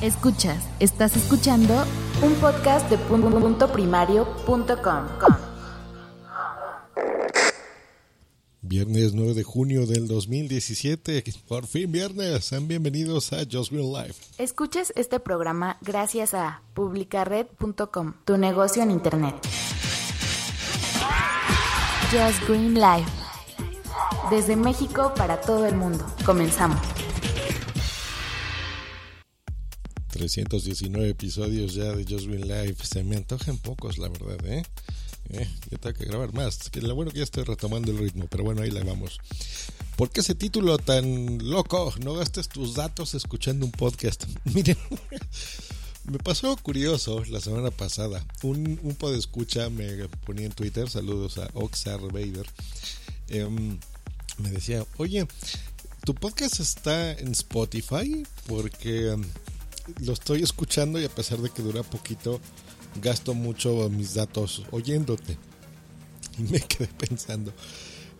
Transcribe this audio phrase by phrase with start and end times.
[0.00, 1.74] Escuchas, estás escuchando
[2.22, 5.08] un podcast de punto primario.com.
[8.60, 14.24] Viernes 9 de junio del 2017, por fin viernes, sean bienvenidos a Just Green Life.
[14.38, 19.34] Escuches este programa gracias a publicared.com, tu negocio en internet.
[22.12, 23.10] Just Green Life.
[24.30, 26.06] Desde México para todo el mundo.
[26.24, 26.97] Comenzamos.
[30.18, 32.84] 319 episodios ya de Just Green Life.
[32.84, 34.64] Se me antojan pocos, la verdad, ¿eh?
[35.30, 36.70] Eh, ya tengo que grabar más.
[36.70, 39.20] Que lo bueno que ya estoy retomando el ritmo, pero bueno, ahí la vamos.
[39.96, 41.94] ¿Por qué ese título tan loco?
[42.02, 44.24] No gastes tus datos escuchando un podcast.
[44.44, 44.76] Miren,
[46.10, 48.26] me pasó curioso la semana pasada.
[48.42, 52.46] Un, un podescucha me ponía en Twitter, saludos a Oxar Vader.
[53.28, 53.78] Em,
[54.38, 55.28] me decía, oye,
[56.04, 58.24] ¿tu podcast está en Spotify?
[58.46, 59.22] Porque em,
[60.00, 62.40] lo estoy escuchando y a pesar de que dura poquito,
[63.02, 65.38] gasto mucho mis datos oyéndote.
[66.38, 67.52] Y me quedé pensando.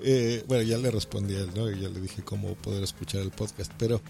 [0.01, 1.71] Eh, bueno, ya le respondí a él, ¿no?
[1.71, 3.73] Y ya le dije cómo poder escuchar el podcast.
[3.79, 4.01] Pero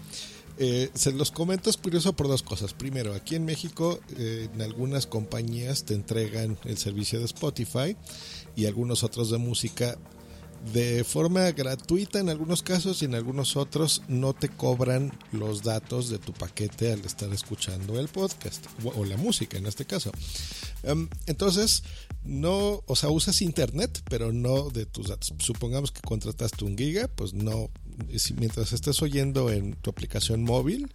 [0.57, 2.73] eh, se los comento, es curioso por dos cosas.
[2.73, 7.95] Primero, aquí en México, eh, en algunas compañías te entregan el servicio de Spotify
[8.55, 9.97] y algunos otros de música
[10.73, 16.09] de forma gratuita en algunos casos y en algunos otros no te cobran los datos
[16.09, 20.11] de tu paquete al estar escuchando el podcast o, la música en este caso.
[20.83, 21.83] Um, entonces,
[22.23, 25.33] no, o sea, usas internet, pero no de tus datos.
[25.39, 27.69] Supongamos que contrataste un giga, pues no,
[28.37, 30.89] mientras estés oyendo en tu aplicación móvil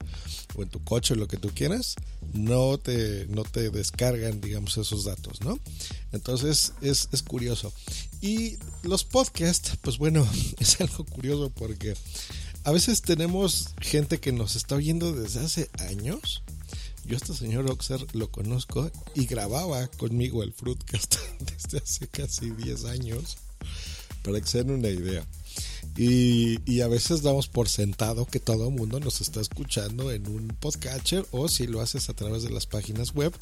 [0.55, 1.97] o en tu coche o lo que tú quieras,
[2.33, 5.59] no te, no te descargan, digamos, esos datos, ¿no?
[6.12, 7.73] Entonces es, es curioso.
[8.25, 10.27] Y los podcasts, pues bueno,
[10.58, 11.94] es algo curioso porque
[12.64, 16.42] a veces tenemos gente que nos está oyendo desde hace años.
[17.05, 22.86] Yo este señor Oxer lo conozco y grababa conmigo el Fruitcast desde hace casi 10
[22.86, 23.36] años,
[24.23, 25.27] para que se den una idea.
[25.96, 30.48] Y, a veces damos por sentado que todo el mundo nos está escuchando en un
[30.48, 33.32] podcatcher o si lo haces a través de las páginas web,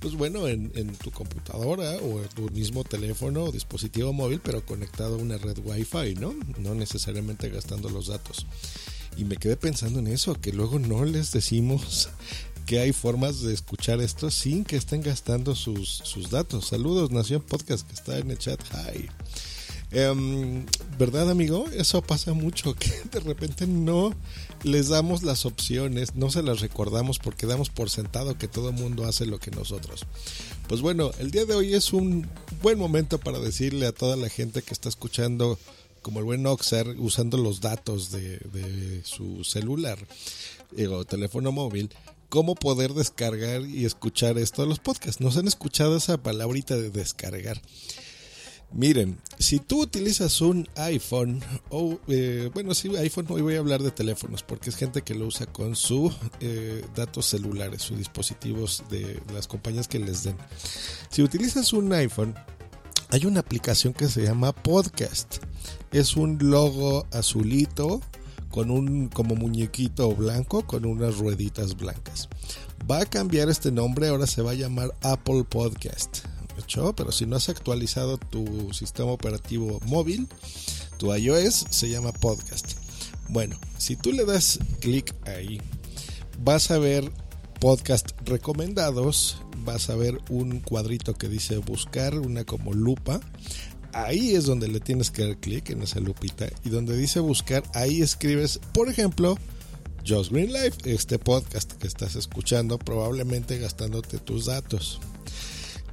[0.00, 5.14] pues bueno, en, tu computadora o en tu mismo teléfono o dispositivo móvil, pero conectado
[5.14, 6.34] a una red Wi-Fi, ¿no?
[6.58, 8.46] No necesariamente gastando los datos.
[9.16, 12.08] Y me quedé pensando en eso, que luego no les decimos
[12.66, 16.66] que hay formas de escuchar esto sin que estén gastando sus, sus datos.
[16.66, 18.60] Saludos, Nación Podcast, que está en el chat.
[18.72, 19.08] Hi.
[19.92, 20.64] Em,
[20.98, 21.66] ¿Verdad, amigo?
[21.74, 24.14] Eso pasa mucho, que de repente no
[24.62, 28.76] les damos las opciones, no se las recordamos porque damos por sentado que todo el
[28.76, 30.06] mundo hace lo que nosotros.
[30.68, 32.28] Pues bueno, el día de hoy es un
[32.62, 35.58] buen momento para decirle a toda la gente que está escuchando,
[36.00, 39.98] como el buen Oxer, usando los datos de, su celular
[40.90, 41.90] o teléfono móvil,
[42.28, 45.20] cómo poder descargar y escuchar esto de los podcasts.
[45.20, 47.60] ¿Nos han escuchado esa palabrita de descargar?
[48.74, 53.82] Miren, si tú utilizas un iPhone o, eh, bueno, sí, iPhone, hoy voy a hablar
[53.82, 58.82] de teléfonos porque es gente que lo usa con sus eh, datos celulares, sus dispositivos
[58.88, 60.36] de, las compañías que les den.
[61.10, 62.34] Si utilizas un iPhone,
[63.10, 65.36] hay una aplicación que se llama Podcast.
[65.92, 68.00] Es un logo azulito
[68.50, 72.30] con un como muñequito blanco con unas rueditas blancas.
[72.90, 76.20] Va a cambiar este nombre, ahora se va a llamar Apple Podcast
[76.96, 80.28] pero si no has actualizado tu sistema operativo móvil,
[80.98, 82.72] tu iOS se llama podcast.
[83.28, 85.60] Bueno, si tú le das clic ahí,
[86.38, 87.10] vas a ver
[87.60, 93.20] podcast recomendados, vas a ver un cuadrito que dice buscar, una como lupa.
[93.92, 97.62] Ahí es donde le tienes que dar clic en esa lupita y donde dice buscar,
[97.74, 99.36] ahí escribes, por ejemplo,
[100.06, 104.98] Just Green Life, este podcast que estás escuchando, probablemente gastándote tus datos.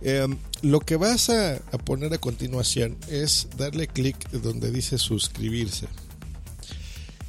[0.02, 5.88] Em, lo que vas a, poner a continuación es darle clic donde dice suscribirse.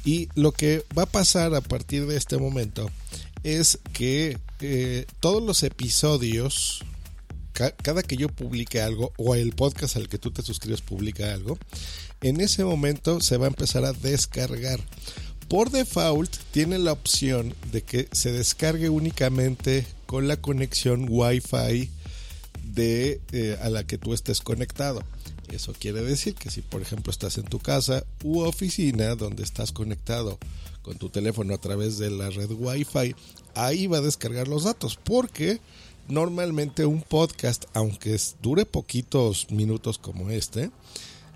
[0.05, 2.89] Y lo que va a pasar a partir de este momento
[3.43, 6.83] es que eh, todos los episodios,
[7.53, 11.57] cada que yo publique algo o el podcast al que tú te suscribes publica algo,
[12.21, 14.79] en ese momento se va a empezar a descargar.
[15.47, 21.89] Por default tiene la opción de que se descargue únicamente con la conexión Wi-Fi
[22.73, 25.03] de eh, a la que tú estés conectado.
[25.51, 29.71] Eso quiere decir que si por ejemplo estás en tu casa u oficina donde estás
[29.71, 30.39] conectado
[30.81, 33.15] con tu teléfono a través de la red Wi-Fi,
[33.55, 35.59] ahí va a descargar los datos porque
[36.07, 40.71] normalmente un podcast, aunque dure poquitos minutos como este,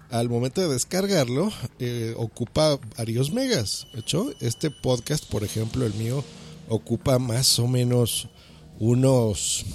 [0.10, 3.88] al momento de descargarlo eh, ocupa varios megas.
[3.94, 6.24] De hecho, este podcast, por ejemplo, el mío
[6.70, 8.30] ocupa más o menos
[8.80, 9.66] unos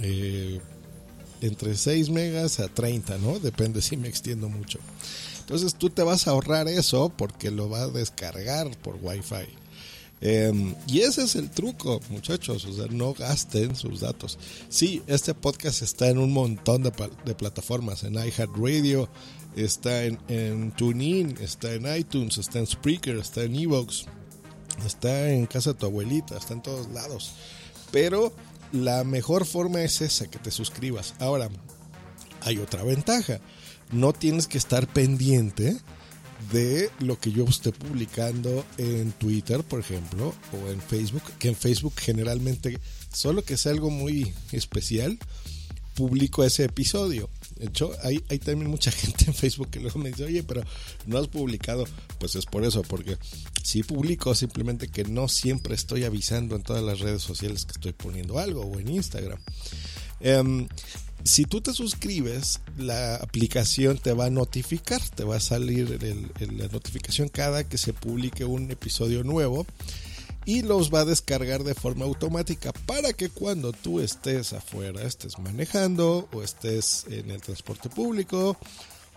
[0.00, 0.60] eh,
[1.40, 3.38] entre 6 megas a 30, ¿no?
[3.38, 4.78] Depende si me extiendo mucho.
[5.40, 9.62] Entonces tú te vas a ahorrar eso porque lo va a descargar por Wi-Fi.
[10.24, 12.64] Em, y ese es el truco, muchachos.
[12.64, 14.38] O sea, no gasten sus datos.
[14.68, 16.92] Sí, este podcast está en un montón de,
[17.34, 18.04] plataformas.
[18.04, 19.08] En iHeartRadio,
[19.56, 24.06] está en, en TuneIn, está en iTunes, está en Spreaker, está en Evox,
[24.86, 27.32] está en casa de tu abuelita, está en todos lados.
[27.90, 28.32] Pero
[28.72, 31.14] la mejor forma es esa, que te suscribas.
[31.18, 31.50] Ahora,
[32.40, 33.40] hay otra ventaja.
[33.90, 35.76] No tienes que estar pendiente
[36.50, 41.54] de lo que yo esté publicando en Twitter, por ejemplo, o en Facebook, que en
[41.54, 42.78] Facebook generalmente,
[43.12, 45.18] solo que sea algo muy especial,
[45.94, 47.28] publico ese episodio.
[47.62, 50.64] De hecho, hay, hay también mucha gente en Facebook que luego me dice, oye, pero
[51.06, 51.84] no has publicado.
[52.18, 53.16] Pues es por eso, porque
[53.62, 57.92] si publico, simplemente que no siempre estoy avisando en todas las redes sociales que estoy
[57.92, 59.38] poniendo algo o en Instagram.
[60.18, 60.66] Em,
[61.22, 66.00] si tú te suscribes, la aplicación te va a notificar, te va a salir
[66.40, 69.66] la notificación cada que se publique un episodio nuevo
[70.44, 75.38] y los va a descargar de forma automática para que cuando tú estés afuera, estés
[75.38, 78.56] manejando o estés en el transporte público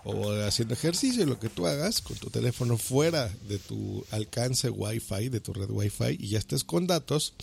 [0.04, 5.28] o haciendo ejercicio, lo que tú hagas con tu teléfono fuera de tu alcance Wi-Fi,
[5.28, 7.34] de tu red Wi-Fi y ya estés con datos,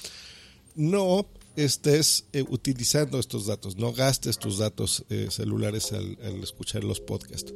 [0.76, 1.28] no
[1.58, 7.02] estés eh, utilizando estos datos, no gastes tus datos eh, celulares al, al escuchar los
[7.02, 7.54] podcasts.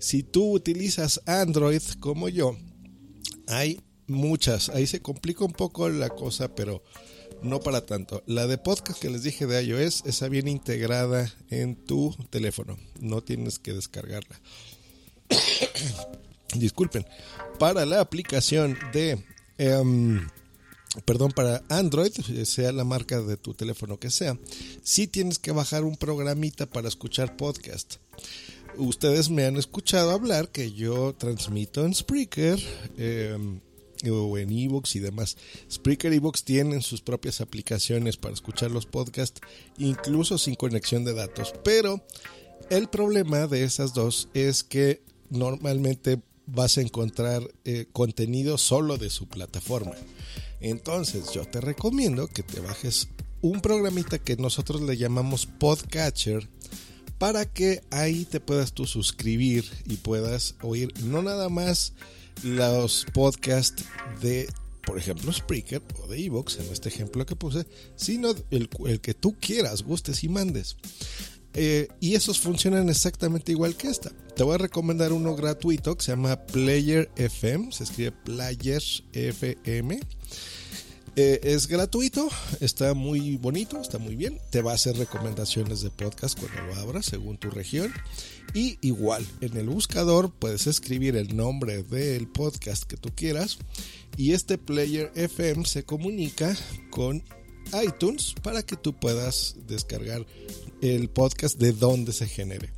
[0.00, 2.56] Si tú utilizas Android como yo,
[3.46, 3.80] hay
[4.12, 4.68] muchas.
[4.68, 6.82] Ahí se complica un poco la cosa, pero
[7.42, 8.22] no para tanto.
[8.26, 12.78] La de podcast que les dije de iOS, esa viene integrada en tu teléfono.
[13.00, 14.40] No tienes que descargarla.
[16.54, 17.06] Disculpen.
[17.58, 19.24] Para la aplicación de...
[19.58, 20.28] Em,
[21.04, 22.12] perdón, para Android,
[22.44, 24.38] sea la marca de tu teléfono que sea,
[24.82, 27.96] sí tienes que bajar un programita para escuchar podcast.
[28.76, 32.58] Ustedes me han escuchado hablar que yo transmito en Spreaker.
[32.96, 33.36] Eh,
[34.10, 35.36] o en ebooks y demás.
[35.70, 39.40] Spreaker y tienen sus propias aplicaciones para escuchar los podcasts,
[39.78, 41.52] incluso sin conexión de datos.
[41.64, 42.04] Pero
[42.70, 49.10] el problema de esas dos es que normalmente vas a encontrar eh, contenido solo de
[49.10, 49.92] su plataforma.
[50.60, 53.08] Entonces yo te recomiendo que te bajes
[53.40, 56.48] un programita que nosotros le llamamos Podcatcher
[57.18, 61.92] para que ahí te puedas tú suscribir y puedas oír no nada más
[62.42, 63.84] los podcasts
[64.20, 64.48] de,
[64.84, 68.68] por ejemplo, Spreaker o de Evox, en este ejemplo que puse, sino el,
[69.00, 70.76] que tú quieras, gustes y mandes.
[71.54, 74.10] Eh, y esos funcionan exactamente igual que esta.
[74.34, 78.82] Te voy a recomendar uno gratuito que se llama Player FM, se escribe Player
[79.12, 80.00] FM.
[81.14, 82.26] Eh, es gratuito,
[82.60, 84.40] está muy bonito, está muy bien.
[84.50, 87.92] Te va a hacer recomendaciones de podcast cuando lo abras según tu región.
[88.54, 93.58] Y igual, en el buscador puedes escribir el nombre del podcast que tú quieras.
[94.16, 96.56] Y este Player FM se comunica
[96.90, 97.22] con
[97.84, 100.26] iTunes para que tú puedas descargar
[100.80, 102.70] el podcast de donde se genere.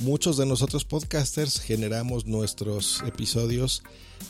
[0.00, 3.82] Muchos de nosotros podcasters generamos nuestros episodios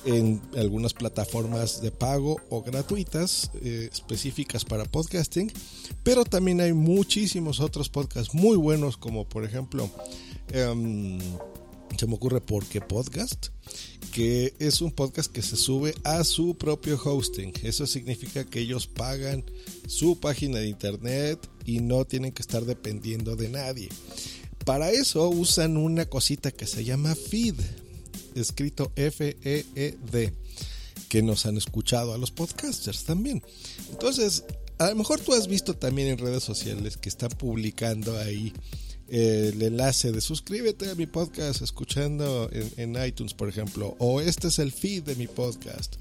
[0.07, 5.53] en algunas plataformas de pago o gratuitas eh, específicas para podcasting,
[6.03, 9.91] pero también hay muchísimos otros podcasts muy buenos como por ejemplo
[10.53, 11.19] em,
[11.99, 13.49] se me ocurre porque podcast
[14.13, 17.53] que es un podcast que se sube a su propio hosting.
[17.63, 19.45] Eso significa que ellos pagan
[19.87, 23.91] su página de internet y no tienen que estar dependiendo de nadie
[24.69, 27.55] para eso usan una cosita que se llama feed,
[28.35, 30.35] escrito F-E-E-D,
[31.09, 33.43] que nos han escuchado a los podcasters también.
[33.91, 34.45] Entonces,
[34.77, 38.53] a lo mejor tú has visto también en redes sociales que están publicando ahí
[39.09, 44.49] eh, el enlace de suscríbete a mi podcast escuchando en, iTunes, por ejemplo, o este
[44.49, 45.97] es el feed de mi podcast.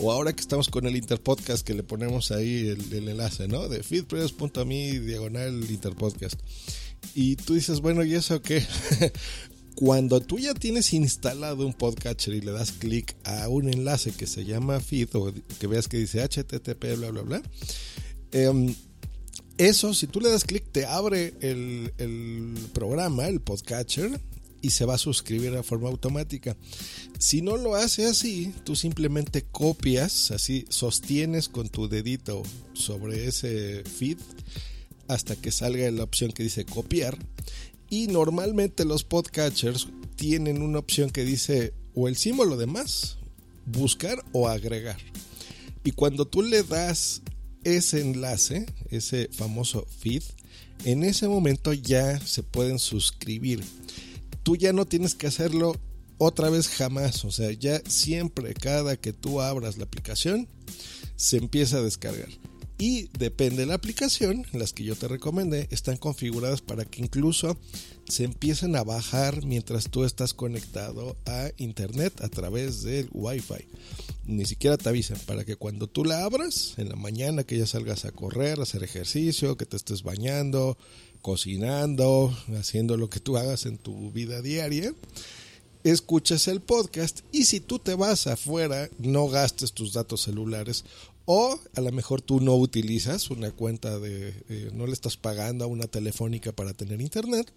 [0.00, 3.68] O ahora que estamos con el Interpodcast que le ponemos ahí el, el enlace, ¿no?
[3.68, 6.40] De feedpress.me diagonal Interpodcast.
[7.14, 8.64] Y tú dices, bueno, ¿y eso qué?
[9.74, 14.26] Cuando tú ya tienes instalado un podcatcher y le das clic a un enlace que
[14.26, 17.42] se llama feed o que veas que dice HTTP, bla, bla, bla,
[18.32, 18.74] em,
[19.58, 24.18] eso, si tú le das clic, te abre el, el programa, el podcatcher,
[24.62, 26.56] y se va a suscribir de forma automática.
[27.18, 33.84] Si no lo hace así, tú simplemente copias, así sostienes con tu dedito sobre ese
[33.84, 34.18] feed
[35.08, 37.18] hasta que salga la opción que dice copiar.
[37.88, 43.18] Y normalmente los podcatchers tienen una opción que dice o el símbolo de más,
[43.66, 44.98] buscar o agregar.
[45.84, 47.22] Y cuando tú le das
[47.64, 50.22] ese enlace, ese famoso feed,
[50.84, 53.62] en ese momento ya se pueden suscribir.
[54.42, 55.76] Tú ya no tienes que hacerlo
[56.18, 60.48] otra vez jamás, o sea, ya siempre, cada que tú abras la aplicación,
[61.16, 62.28] se empieza a descargar.
[62.78, 67.56] Y depende de la aplicación, las que yo te recomendé, están configuradas para que incluso
[68.06, 73.64] se empiecen a bajar mientras tú estás conectado a internet a través del wifi.
[74.26, 77.66] Ni siquiera te avisan para que cuando tú la abras en la mañana que ya
[77.66, 80.76] salgas a correr, a hacer ejercicio, que te estés bañando,
[81.22, 84.92] cocinando, haciendo lo que tú hagas en tu vida diaria,
[85.82, 90.84] escuches el podcast y si tú te vas afuera, no gastes tus datos celulares
[91.26, 95.64] o a lo mejor tú no utilizas una cuenta de, eh, no le estás pagando
[95.64, 97.52] a una telefónica para tener internet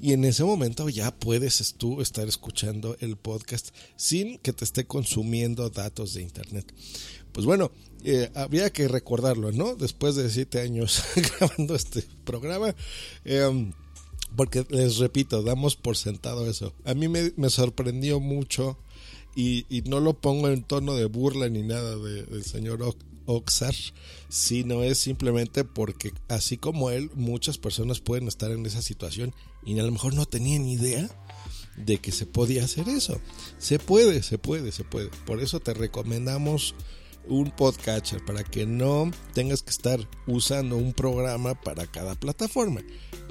[0.00, 4.86] y en ese momento ya puedes tú estar escuchando el podcast sin que te esté
[4.86, 6.72] consumiendo datos de internet.
[7.32, 7.70] Pues bueno,
[8.04, 9.74] eh, habría que recordarlo, ¿no?
[9.74, 11.02] Después de siete años
[11.38, 12.74] grabando este programa.
[13.24, 13.72] Em,
[14.36, 16.72] porque les repito, damos por sentado eso.
[16.84, 18.78] A mí me, sorprendió mucho
[19.36, 22.80] y, no lo pongo en tono de burla ni nada del señor
[23.26, 23.74] Oxar,
[24.30, 29.78] sino es simplemente porque así como él, muchas personas pueden estar en esa situación y
[29.78, 31.08] a lo mejor no tenían idea
[31.76, 33.20] de que se podía hacer eso.
[33.58, 35.10] Se puede, se puede, se puede.
[35.26, 36.74] Por eso te recomendamos
[37.28, 42.80] un podcatcher para que no tengas que estar usando un programa para cada plataforma.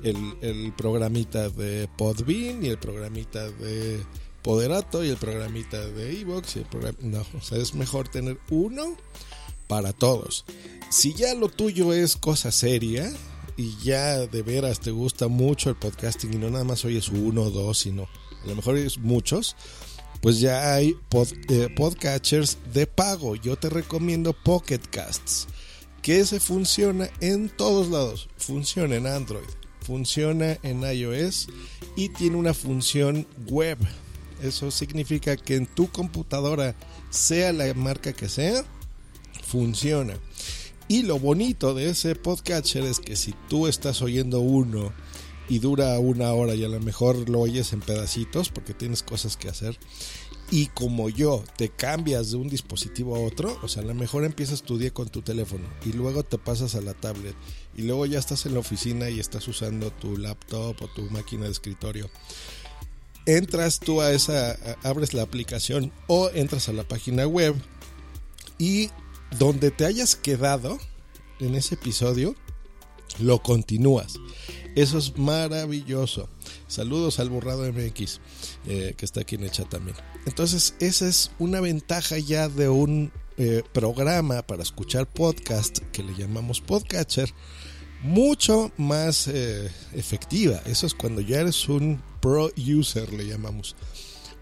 [0.03, 4.05] El, el programita de Podbean y el programita de
[4.45, 6.57] Poderato y el programita de Evox.
[6.99, 8.95] No, o sea, es mejor tener uno
[9.65, 10.45] para todos.
[10.91, 13.11] Si ya lo tuyo es cosa seria
[13.57, 17.41] y ya de veras te gusta mucho el podcasting y no nada más oyes uno
[17.41, 18.03] o dos, sino
[18.43, 19.55] a lo mejor es muchos,
[20.21, 20.95] pues ya hay
[21.49, 23.35] eh, podcatchers de pago.
[23.35, 25.47] Yo te recomiendo Pocket Casts,
[26.03, 28.29] que ese funciona en todos lados.
[28.37, 29.49] Funciona en Android,
[29.81, 31.47] funciona en iOS
[31.95, 33.79] y tiene una función web.
[34.41, 36.75] Eso significa que en tu computadora,
[37.09, 38.63] sea la marca que sea,
[39.43, 40.17] funciona.
[40.87, 44.93] Y lo bonito de ese podcatcher es que si tú estás oyendo uno
[45.49, 49.37] y dura una hora y a lo mejor lo oyes en pedacitos porque tienes cosas
[49.37, 49.79] que hacer,
[50.51, 54.25] y como yo te cambias de un dispositivo a otro, o sea, a lo mejor
[54.25, 57.35] empiezas tu día con tu teléfono y luego te pasas a la tablet
[57.75, 61.45] y luego ya estás en la oficina y estás usando tu laptop o tu máquina
[61.45, 62.09] de escritorio.
[63.25, 67.55] Entras tú a esa, abres la aplicación o entras a la página web
[68.57, 68.89] y
[69.37, 70.77] donde te hayas quedado
[71.39, 72.35] en ese episodio,
[73.19, 74.15] lo continúas.
[74.75, 76.29] Eso es maravilloso.
[76.67, 78.19] Saludos al Borrado MX,
[78.67, 79.95] eh, que está aquí en el chat también.
[80.25, 86.13] Entonces, esa es una ventaja ya de un eh, programa para escuchar podcast que le
[86.15, 87.33] llamamos Podcatcher,
[88.01, 90.61] mucho más eh, efectiva.
[90.65, 93.75] Eso es cuando ya eres un pro user, le llamamos.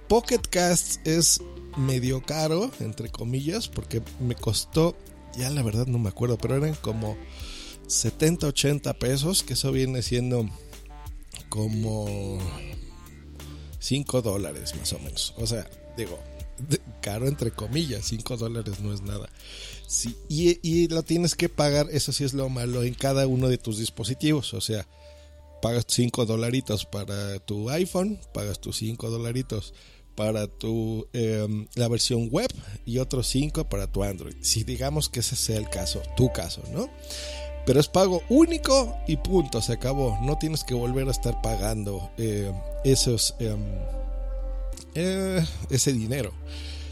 [0.08, 1.42] Pocket Cast es
[1.76, 4.96] medio caro, entre comillas, porque me costó,
[5.38, 7.18] ya la verdad no me acuerdo, pero eran como
[7.88, 10.50] 70, 80 pesos, que eso viene siendo
[11.50, 12.40] como
[13.80, 15.34] 5 dólares más o menos.
[15.36, 16.18] O sea, digo,
[17.02, 19.28] caro entre comillas, 5 dólares no es nada.
[19.88, 23.50] Sí, y, y, lo tienes que pagar, eso sí es lo malo, en cada uno
[23.50, 24.54] de tus dispositivos.
[24.54, 24.88] O sea,
[25.64, 29.74] pagas 5 dolaritos para tu iPhone, pagas tus 5 dolaritos
[30.14, 32.50] para tu em, la versión web
[32.86, 34.36] y otros 5 para tu Android.
[34.42, 36.90] Si digamos que ese sea el caso, tu caso, ¿no?
[37.66, 40.20] Pero es pago único y punto, se acabó.
[40.22, 42.52] No tienes que volver a estar pagando eh,
[42.84, 43.64] esos, em,
[44.96, 46.34] eh, ese dinero.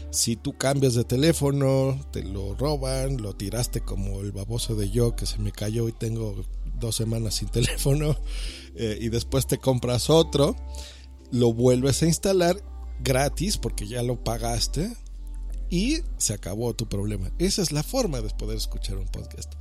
[0.08, 5.14] Si tú cambias de teléfono, te lo roban, lo tiraste como el baboso de yo
[5.14, 6.42] que se me cayó y tengo
[6.82, 8.14] dos semanas sin teléfono
[8.74, 10.54] eh, y después te compras otro,
[11.30, 12.62] lo vuelves a instalar
[13.02, 14.92] gratis porque ya lo pagaste
[15.70, 17.32] y se acabó tu problema.
[17.38, 19.54] Esa es la forma de poder escuchar un podcast.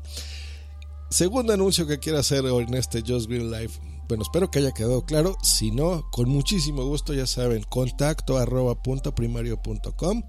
[1.09, 3.79] Segundo anuncio que quiero hacer hoy en este Just Green Life.
[4.07, 5.37] Bueno, espero que haya quedado claro.
[5.41, 10.21] Si no, con muchísimo gusto, ya saben, contacto arroba punto primario punto com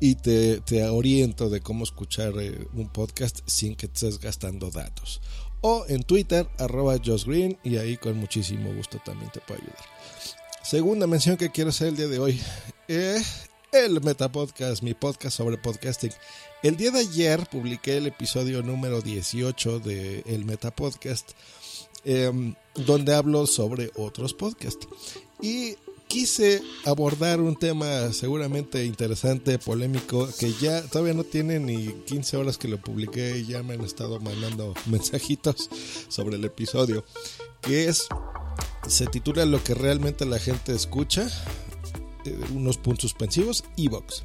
[0.00, 5.20] y te, te, oriento de cómo escuchar eh, un podcast sin que estés gastando datos.
[5.62, 9.84] O en Twitter, arroba Just Green, y ahí con muchísimo gusto también te puedo ayudar.
[10.62, 12.40] Segunda mención que quiero hacer el día de hoy.
[12.88, 13.22] Eh,
[13.72, 16.12] el Metapodcast, mi podcast sobre podcasting.
[16.62, 21.30] El día de ayer publiqué el episodio número 18 de El Metapodcast,
[22.04, 24.88] eh, donde hablo sobre otros podcasts.
[25.40, 25.76] Y
[26.10, 32.58] quise abordar un tema seguramente interesante, polémico, que ya todavía no tiene ni 15 horas
[32.58, 35.70] que lo publiqué y ya me han estado mandando mensajitos
[36.08, 37.04] sobre el episodio,
[37.60, 38.08] que es,
[38.88, 41.28] se titula Lo que realmente la gente escucha,
[42.24, 44.24] eh, unos puntos suspensivos, Evox.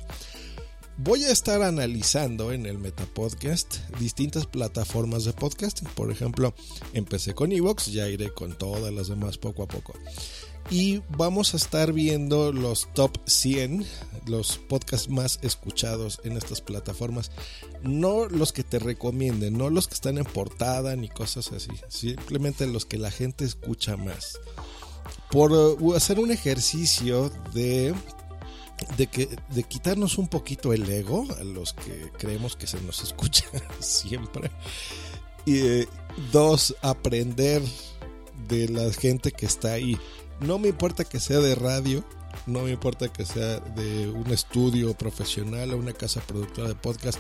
[0.98, 5.89] Voy a estar analizando en el Metapodcast distintas plataformas de podcasting.
[5.89, 6.56] Por ejemplo,
[6.94, 9.94] empecé con Evox, ya iré con todas las demás poco a poco.
[10.69, 13.86] Y vamos a estar viendo los top 100,
[14.25, 17.31] los podcasts más escuchados en estas plataformas.
[17.84, 21.72] No los que te recomienden, no los que están en portada ni cosas así.
[21.88, 24.39] Simplemente los que la gente escucha más.
[25.29, 27.93] Por uh, hacer un ejercicio de
[28.98, 33.03] de que de quitarnos un poquito el ego a los que creemos que se nos
[33.03, 33.45] escucha
[33.79, 34.51] siempre
[35.45, 35.88] y eh,
[36.34, 37.62] dos aprender
[38.50, 39.98] de la gente que está ahí
[40.39, 42.04] no me importa que sea de radio
[42.48, 47.20] no me importa que sea de un estudio profesional o una casa productora de podcast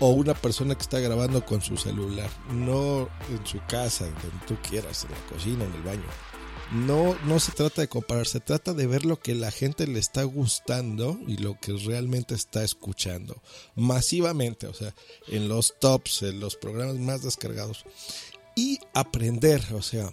[0.00, 4.56] o una persona que está grabando con su celular no en su casa donde tú
[4.68, 6.28] quieras en la cocina en el baño
[6.72, 9.98] no, no se trata de comparar, se trata de ver lo que la gente le
[9.98, 13.40] está gustando y lo que realmente está escuchando
[13.74, 14.94] masivamente, o sea,
[15.28, 17.84] en los tops, en los programas más descargados.
[18.54, 20.12] Y aprender, o sea,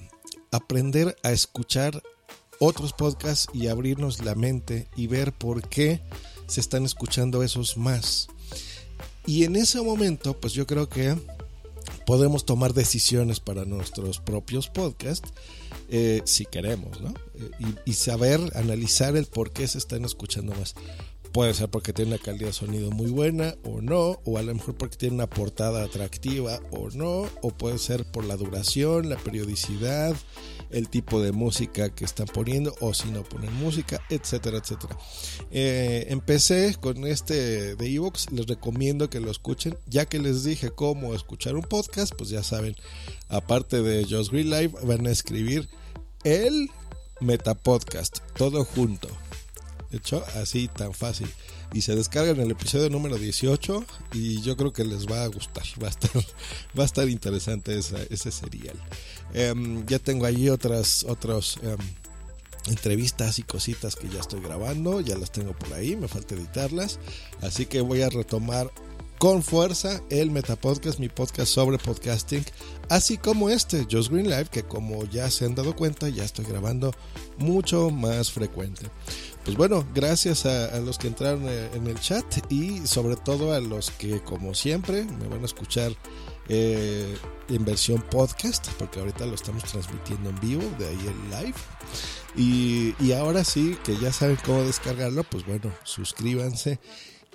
[0.52, 2.02] aprender a escuchar
[2.60, 6.02] otros podcasts y abrirnos la mente y ver por qué
[6.48, 8.28] se están escuchando esos más.
[9.26, 11.16] Y en ese momento, pues yo creo que
[12.06, 15.32] podemos tomar decisiones para nuestros propios podcasts
[15.90, 17.14] eh, si queremos, ¿no?
[17.36, 20.76] Eh, y, saber analizar el por qué se están escuchando más.
[21.32, 24.56] Puede ser porque tiene una calidad de sonido muy buena o no, o a lo
[24.56, 29.18] mejor porque tiene una portada atractiva o no, o puede ser por la duración, la
[29.18, 30.16] periodicidad,
[30.70, 34.98] el tipo de música que están poniendo o si no ponen música, etcétera, etcétera.
[35.52, 40.72] Eh, empecé con este de Evox, les recomiendo que lo escuchen, ya que les dije
[40.72, 42.76] cómo escuchar un podcast, pues ya saben,
[43.30, 45.70] aparte de Just Green Live, van a escribir
[46.24, 46.70] el
[47.22, 49.08] Metapodcast, todo junto.
[49.96, 51.28] Hecho, así tan fácil.
[51.74, 55.64] Y se descargan el episodio número 18 y yo creo que les va a gustar.
[55.82, 56.12] Va a estar,
[56.78, 58.76] va a estar interesante ese serial.
[59.34, 61.06] Em, ya tengo allí otras,
[61.62, 61.78] em,
[62.68, 65.00] entrevistas y cositas que ya estoy grabando.
[65.00, 67.00] Ya las tengo por ahí, me falta editarlas.
[67.42, 68.72] Así que voy a retomar
[69.18, 72.44] con fuerza el Metapodcast, mi podcast sobre podcasting,
[72.90, 76.46] así como este, Just Green Live, que como ya se han dado cuenta, ya estoy
[76.46, 76.94] grabando
[77.38, 78.88] mucho más frecuente.
[79.46, 83.60] Pues bueno, gracias a, los que entraron eh, en el chat y sobre todo a
[83.60, 85.94] los que como siempre me van a escuchar
[86.50, 87.16] eh,
[87.48, 91.58] en versión podcast, porque ahorita lo estamos transmitiendo en vivo, de ahí el live.
[92.36, 96.80] Y, y ahora sí, que ya saben cómo descargarlo, pues bueno, suscríbanse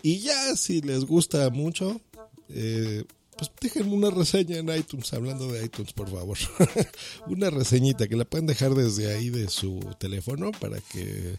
[0.02, 2.00] y ya si les gusta mucho,
[2.48, 3.04] eh,
[3.36, 6.38] pues déjenme una reseña en iTunes, hablando de iTunes, por favor.
[7.26, 11.38] una reseñita que la pueden dejar desde ahí de su teléfono para que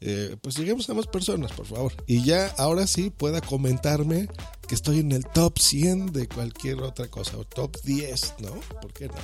[0.00, 1.92] eh, pues lleguemos a más personas, por favor.
[2.06, 4.28] Y ya ahora sí pueda comentarme
[4.66, 8.52] que estoy en el top 100 de cualquier otra cosa, o top 10, ¿no?
[8.80, 9.14] ¿Por qué no?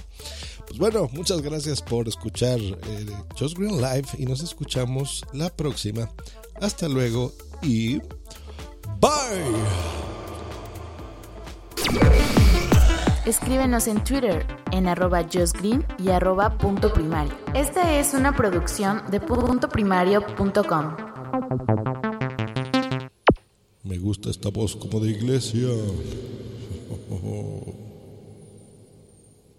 [0.66, 3.06] Pues bueno, muchas gracias por escuchar eh,
[3.38, 6.10] Just Green Live y nos escuchamos la próxima.
[6.60, 7.98] Hasta luego y...
[9.00, 9.56] Bye.
[13.24, 17.32] Escríbenos en Twitter en arroba justgreen y arroba punto primario.
[17.54, 20.96] Esta es una producción de puntoprimario.com.
[23.84, 25.68] Me gusta esta voz como de iglesia.